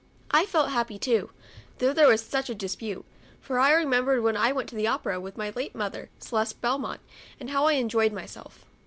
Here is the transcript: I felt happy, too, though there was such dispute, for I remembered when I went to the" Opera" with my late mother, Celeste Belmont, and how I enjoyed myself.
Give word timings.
I 0.31 0.47
felt 0.47 0.71
happy, 0.71 0.97
too, 0.97 1.29
though 1.77 1.93
there 1.93 2.07
was 2.07 2.23
such 2.25 2.47
dispute, 2.57 3.05
for 3.39 3.59
I 3.59 3.71
remembered 3.71 4.23
when 4.23 4.35
I 4.35 4.51
went 4.51 4.67
to 4.69 4.75
the" 4.75 4.87
Opera" 4.87 5.19
with 5.19 5.37
my 5.37 5.51
late 5.55 5.75
mother, 5.75 6.09
Celeste 6.17 6.59
Belmont, 6.59 7.01
and 7.39 7.51
how 7.51 7.67
I 7.67 7.73
enjoyed 7.73 8.11
myself. 8.11 8.65